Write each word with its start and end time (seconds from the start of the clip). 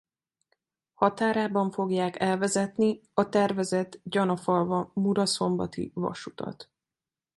Határában 0.93 1.71
fogják 1.71 2.19
elvezetni 2.19 3.01
a 3.13 3.29
tervezett 3.29 3.99
gyanafalva-muraszombati 4.03 5.91
vasutat. 5.93 6.71